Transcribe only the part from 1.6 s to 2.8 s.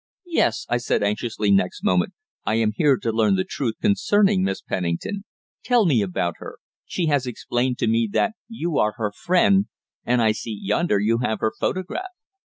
moment, "I am